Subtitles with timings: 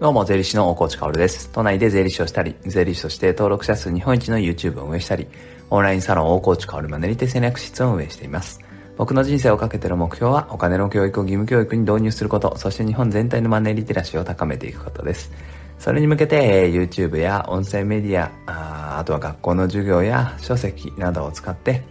[0.00, 1.50] どうも、税理士の大河内薫です。
[1.50, 5.26] 都内で税理士をしたり、税理士として登録者数日本一の YouTube を運営したり、
[5.68, 8.60] オンラインサロン大河内薫マネリテ戦略室を運営しています。
[8.96, 15.32] 僕の人生をかけての目標は、お金の教育を義務教育に導入すること、そして日本全体のマネリテラシーを高めていくことです。
[15.78, 21.82] それに向けて、YouTube や音声メディア、ああとは学校の授業や書籍などを使って、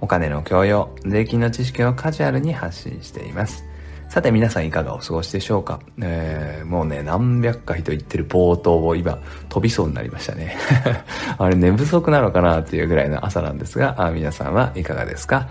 [0.00, 3.67] お金の教養、税金の知識をカジュアルに発信しています。
[4.08, 9.18] さて皆さんいかがお過ごしでしょうか、えー、もうね、何百回と言ってる冒頭を今
[9.50, 10.56] 飛びそうになりましたね。
[11.36, 15.48] あれ寝不足なのかなっていうぐらいの朝なんですが、皆さんはいかがですか、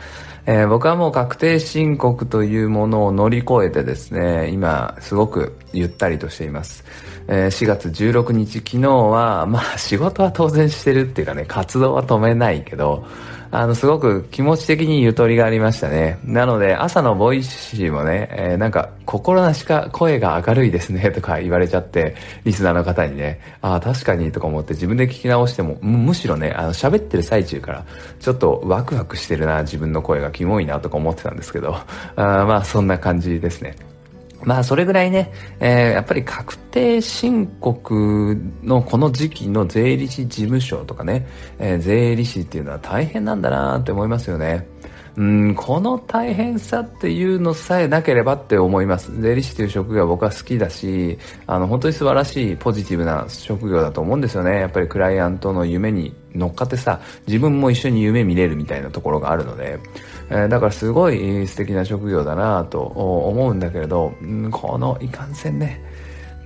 [0.47, 6.83] えー、僕はもう確定申告というものを乗り越えてですね、今すごくゆったりとしています。
[7.27, 13.05] えー、4月16日昨日は、まあ仕事は当然してるっていうかね、活動は止めないけど、
[13.51, 16.19] あの、すごく気持ち的にゆとりがありましたね。
[16.23, 27.85] なので、朝の Voicy もね、えー、なんか、心なしか声が明るいですね、 とか言われちゃって、リスナーの方にね、ああ、確かに、とか思って自分で聞き直しても、むしろね、あの、喋ってる最中から、
[28.19, 31.75] ちょっとワクワクしてるな、自分の声がキモいな、とか思ってたんですけど、
[32.15, 33.75] あまあ、そんな感じですね。
[34.43, 41.27] まあ、それぐらいね、えー、やっぱり確定申告のこの時期の税理士事務所とかね、
[41.59, 44.67] えー、税理士っていうのは大変なんだなって思いますよね。
[45.17, 49.19] うん、この大変さっていうのさえなければって思います。
[49.19, 54.59] 税理士という職業は僕は好きだし、あの、本当に素晴らしいポジティブな職業だと思うんですよね。
[54.59, 59.79] やっぱりクライアントの夢に乗っかってさ、自分も一緒に夢見れるみたいなところがあるので、
[60.29, 65.81] えー、だからすごい素敵な職業だなと思うんだけれど、うん、このいかんせんね、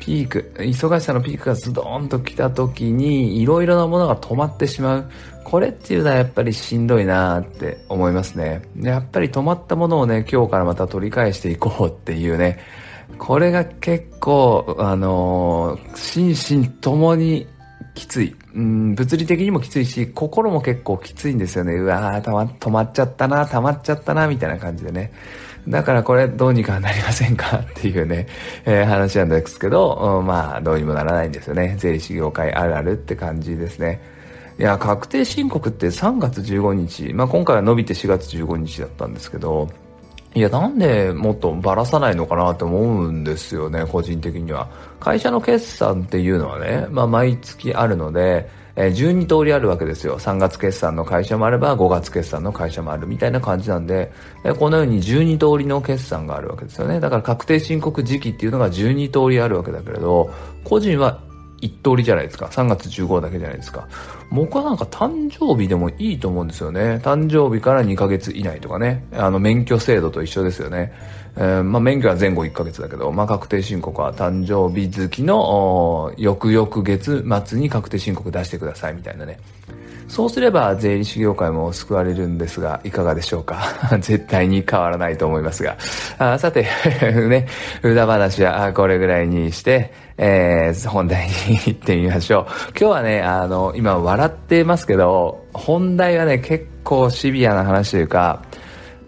[0.02, 5.12] ピーク、忙しさのピークがズドーンと来た時に、いろいろなものが止まってしまう。
[5.44, 8.64] これっていうのはやっぱりしんどいなって思いますね。
[8.82, 12.60] やっぱり止まったものをね、今日からまた取り返していこうっていうね、
[13.20, 17.46] これが結構、あのー、心身ともに
[17.94, 18.36] きつい。
[18.56, 21.76] うん、物理的にもきついし、心も結構きついんですよね。
[21.76, 25.12] うわー、たま、止まっちゃったな、溜まっちゃったな、みたいな感じでね。
[25.68, 27.58] だからこれどうにかなりませんか？
[27.62, 28.28] っていうね、
[28.66, 31.76] えー、話なんですけど、うん、まあ、どうにもならないんですよね。
[31.78, 34.02] 税理士業界あるあるって感じですね。
[34.60, 39.70] いや、確定申告って3月15日、まあ今回は伸びて4月15日だったんですけど、
[40.34, 44.70] いや、なんでもっとばらさないのかなって思うんですよね、個人的には。
[45.00, 50.18] 会社の決算っていうのはね、まあ毎月あるので、え、12通りあるわけですよ。
[50.18, 54.10] 3月決算の会社もあれば5月決算の会社もあるみたいな感じなんで、
[54.46, 57.02] え、このように12通りの決算があるわけですよね。
[57.02, 60.32] だから確定申告時期っていうのが12通りあるわけだけれど、
[60.64, 61.20] 個人は
[61.62, 62.48] 1通りじゃないですか。
[62.48, 63.88] 3月15だけじゃないですか。
[64.32, 67.00] 僕はなんか誕生日でもいいと思うんですよね。
[67.04, 69.06] 誕生日から2ヶ月以内とかね。
[69.14, 70.92] あの、免許制度と一緒ですよね。
[71.38, 79.40] えー、まあ、免許は前後1ヶ月だけど、まあ、確定申告は誕生日月の、翌々月末に確定申告出してくださいみたいなね。
[80.12, 83.64] そうすれば税理士業界も救われるんですが、いかがでしょうか
[84.02, 85.78] 絶対に変わらないと思いますが。
[86.18, 86.68] あさて、
[87.30, 87.48] ね、
[87.82, 92.46] 裏話はこれぐらいにして、えー、本題に行ってみましょう。
[92.80, 98.44] 今日はね、あの、今笑ってますけど、本題はね、結構シビアな話というか、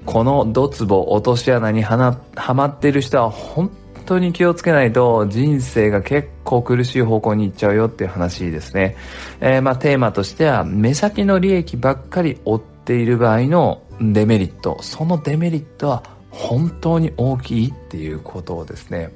[0.05, 3.69] このドツボ落とし穴にはな、はまっている人は本
[4.07, 8.97] 当に気をつけないと人生が結構苦しい方向に行っちゃうよっていう話ですね。
[9.39, 14.79] えー、まあテーマとしては目先の利益ばっかり追っている場合のデメリット。
[14.81, 19.11] そのデメリットは本当に大きいっていうことをですね。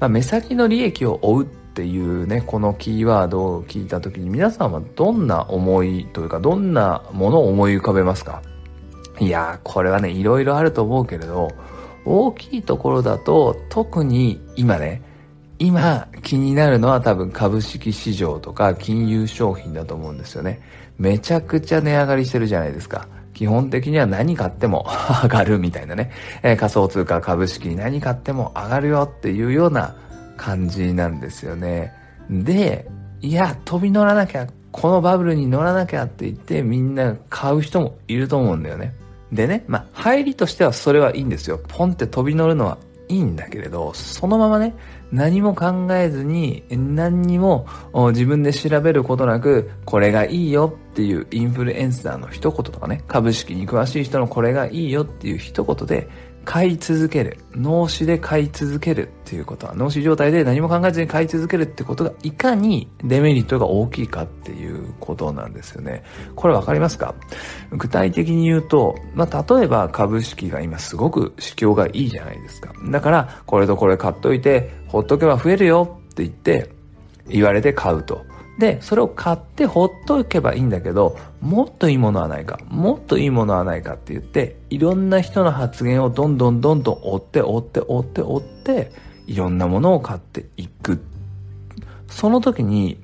[0.00, 8.42] まあ、目先の利益を追うっていうね、このキーワードを聞いた時に皆さんはどんな思いというかどんなものを思い浮かべますか？
[9.20, 11.50] いや、これはね、いろいろあると思うけれど、
[12.04, 15.02] 大きいところだと、特に今ね、
[15.58, 20.60] 今気になるのは多分株式市場とか金融商品だと思うんですよね。
[20.98, 23.08] めちゃくちゃ値上がりしてるじゃないですか。
[23.36, 24.86] 基本的には何買っても
[25.22, 26.10] 上がるみたいなね。
[26.42, 29.94] えー、仮想通貨株式に何買っても上がるよっていうような
[30.38, 31.92] 感じなんですよね。
[32.30, 32.88] で、
[33.20, 38.94] いや、飛び乗らなきゃ、このバブルに乗らなきゃって言ってみんな買う人もいると思うんだよね。
[39.30, 41.60] でね、まあ、入りとしてはそれはいいんですよ。
[41.68, 44.74] ポンって飛び乗るのはいいんだけれど、そのままね、
[45.12, 47.66] 何も考えずに、何にも
[48.08, 56.08] 自分で調べることなく、これがいいよっていうインフルエンサーの一言とかね、株式に詳しい人のこれがいいよっていう一言で、
[56.46, 57.38] 買い続ける。
[57.54, 66.04] 脳死で買い続けるっていうことは、脳死状態で何も考えずに買い続けるってことが、いかにデメリットが大きいかっていうことなんですよね。
[66.36, 67.14] これわかりますか？
[67.72, 72.72] 具体的に言うと、まあ、例えば株式が今すごく市況がいいじゃないですか。
[72.90, 76.70] だから、これとこれ買っといて、ほっとけば増えるよって言って、
[77.28, 78.24] 言われて買うと。
[78.58, 88.92] で、それを買ってほっとけばいいんだけど、もっといいものはないか、もっといいものはないかって言って、いろんな人の発言をどんどんどんどん追って追って追って追って、
[89.26, 91.02] いろんなものを買っていく。
[92.08, 92.98] その時に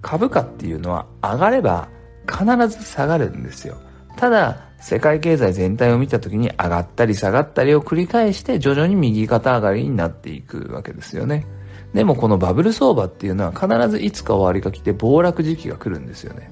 [0.00, 1.88] 株価っていうのは上がれば
[2.30, 3.76] 必ず下がるんですよ。
[4.16, 11.46] ただ、世界経済全体を見た時に上がったり下がったりを繰り返して徐々に右肩上がりになっていくわけですよね。
[11.94, 16.50] でもこのバブル相場っていうのは必ずいつか終わりが来て暴落時期が来るんですよね。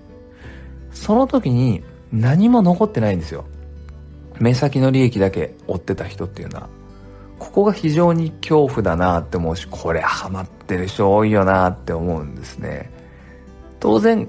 [0.93, 3.45] その時に何も残ってないんですよ。
[4.39, 6.69] 目先の利益だけ追ってた人っていうのは。
[7.41, 12.93] ここが非常に恐怖だなって思うし、これハマってる人多いよなって思うんですね。
[13.81, 14.29] 当然、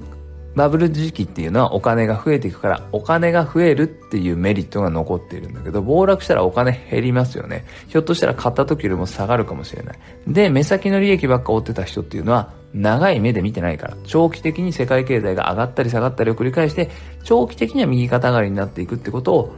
[0.55, 7.65] バブル時期っていうのはお金が増えていくから、お金が増えるっていうメリットが残っているんだけど、暴落したらお金減りますよね。
[7.87, 9.99] ひょっとしたら買った時よりも下がるかもしれない。
[10.27, 16.89] で、目先の利益ばっか追ってた人っていうのは、長い目で見てないから、長期的に世界経済が上がったり下がったりを繰り返して、
[17.23, 19.53] 長期的には右肩上がりになっていくってことを、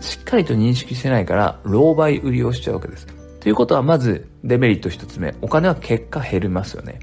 [0.00, 3.06] しっかりと認識してないから、狼狽売りをしちゃうわけです。
[3.40, 7.00] ということは、まず、デメリット一つ目、お金は結果減りますよね。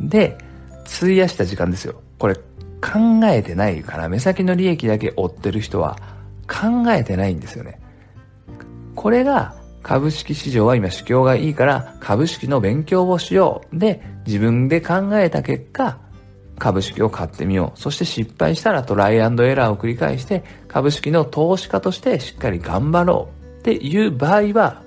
[0.00, 0.36] で、
[0.84, 1.94] 費やした時間ですよ。
[2.18, 2.36] これ、
[2.84, 5.96] 考えてないから目先の利益だけ追ってる人は
[6.46, 7.80] 考えてないんですよね。
[8.94, 13.78] これが株式市場は今市況がいいから株式の勉強をしよう。
[13.78, 15.98] で、自分で考えた結果、
[16.58, 17.78] 株式を買ってみよう。
[17.78, 24.83] そして失敗したらトライアンドエラーを繰り返して株式の投資家としてしっかり頑張ろうっていう場合は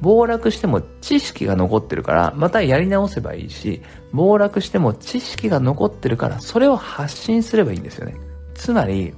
[0.00, 3.82] 暴落しても知識が残ってるから、またやり直せばいいし、
[4.12, 8.14] 暴落しても知識が残ってるから、それを発信すればいいんですよね。
[8.54, 9.14] つまり、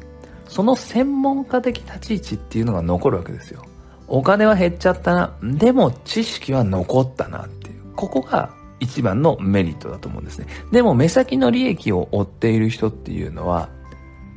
[0.49, 3.64] その専門家的立ち位置っていうのが残るわけですよ。
[4.08, 5.34] お金は減っちゃったな。
[5.43, 7.82] でも知識は残ったなっていう。
[7.96, 10.46] ここが一番のメリットだと思うんですね。
[10.73, 13.70] でも目先の利益を追っている人っていうのは、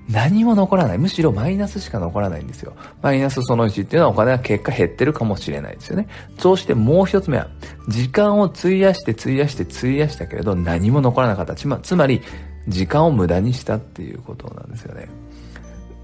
[0.09, 0.97] 何も残らない。
[0.97, 2.73] むしろマイナスしか残らないんですよ。
[3.01, 6.07] マイナスその1っていうのはお金は結果減ってるかもしれないですよね。
[6.37, 7.47] そうしてもう一つ目は、
[7.87, 11.55] 時間を費やして費やして費やしたけれど何も残らなかった。
[11.55, 12.21] つまつまり、
[12.67, 15.07] 時間を無駄にしたっていうことなんですよね。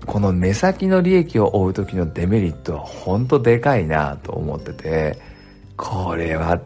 [0.06, 5.20] この目先の利益を追う時のデメリットは本当でかいなと思ってて、
[5.78, 6.60] これは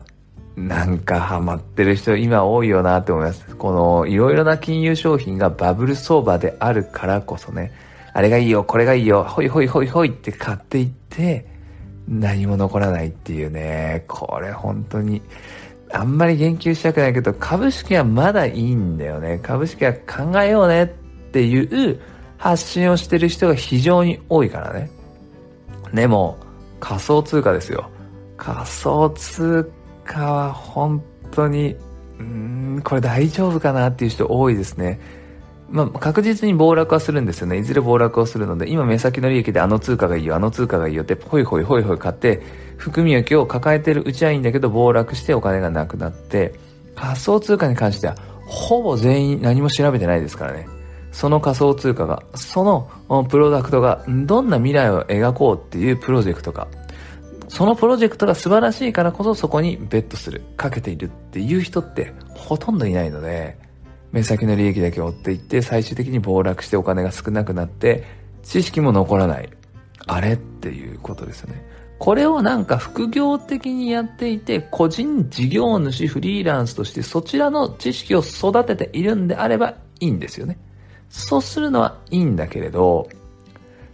[0.56, 3.56] なんかハマってる人今多いよなって思います。
[3.56, 7.74] このいろいろな金融商品がバブル相場であるからこそね、
[8.14, 11.46] あれがいいよ、これがいいよ、ほいほいほいほいって買っていって、
[12.08, 15.22] 何も残らないっていうね、これ本当に、
[15.92, 19.40] あんまり言及したくないけど、株式はまだいいんだよね。
[19.44, 20.88] 株式は考えようねっ
[21.32, 22.00] ていう
[22.38, 24.90] 発信をしてる人が非常に多いからね。
[25.94, 26.38] でも、
[26.80, 27.90] 仮想通貨ですよ。
[28.38, 29.72] 仮想通
[30.06, 31.76] 貨は本当に、
[32.20, 35.00] うん、これ大丈夫かなっていう人多いですね。
[35.70, 37.58] まあ、確実に暴落はするんですよね。
[37.58, 42.42] いずれ暴落をするので、今目先の利益であの通貨がいいよ、あの通貨がいいよって、ほいほいほいほい買って、
[42.78, 46.54] 含み益を抱えてるうちはいいんだけど、暴落してお金がなくなって、
[46.96, 48.16] 仮想通貨に関しては、
[48.46, 50.68] ほぼ全員何も調べてないですからね。
[51.12, 56.68] その仮想通貨が、そのプロダクトがどんな未来を描こうっていうプロジェクトか、
[57.56, 63.58] そのプロジェクトが素晴らしいからこそそこにベットする、かけているっていう人ってほとんどいないので、
[64.12, 68.04] 目先の利益だけ追っていって最終的に暴落してお金が少なくなって
[68.44, 69.50] 知識も残らない。
[70.06, 71.66] あれっていうことですよね。
[71.98, 80.58] これをなんか副業的にやっていて、個人事業主フリーランスとしてそちらの知識を育てているんであればいいんですよね。
[81.08, 83.08] そうするのはいいんだけれど、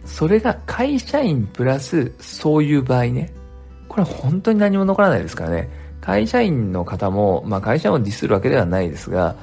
[0.04, 3.32] それが会社員プラスそういう場合ね、
[3.92, 5.68] これ本当に何も残らないですからね。
[6.00, 9.36] 会社員の方も、まあ会社をディスるわけではないですが、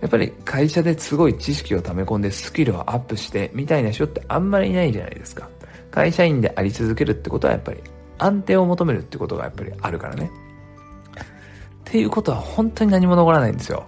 [0.00, 5.48] やっぱり会社ですごい知識を溜め込んでスキルをアップしてみたいな人ってあんまりいないじゃないですか。
[5.92, 7.78] 会社員であり続けるってことはやっぱり
[8.18, 10.28] 安定を求めるってことがやっぱりあるからね。
[10.32, 13.86] っていうことは本当に何も残らないんですよ。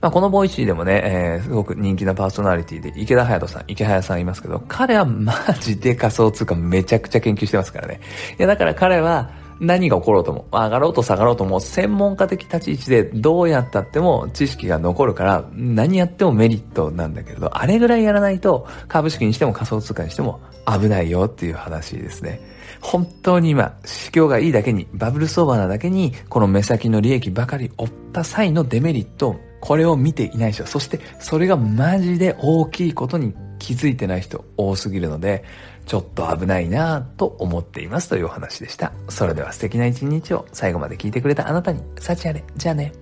[0.00, 8.00] まあ、この Voicy でもね、えー、すごく人気なパーソナリティでイケダハヤトさん、イケハヤさんいますけど、彼はマジで仮想通貨めちゃくちゃ研究してますからね。
[8.38, 9.30] いや、だから彼は、
[9.60, 22.40] 何が起ころうとも、上がろうと下がろうとも、専門家的立ち位置でどうやったっても知識が残るから、何やってもメリットなんだけれど、あれぐらいやらないと、株式にしても仮想通貨にしても危ないよっていう話ですね。
[22.80, 35.44] 本当に今、市況がいいだけに、バブル相場なだけに、この目先の利益ばかり追った際のデメリットをこれを見ていない人、そしてそれがマジで大きいことに気づいてない人多すぎるので、
[35.86, 38.92] ちょっと危ないなぁと思っていますというお話でした。
[39.08, 42.44] それでは素敵な一日を最後まで聞いてくれたあなたに、幸あれ。
[42.56, 42.92] じゃあね。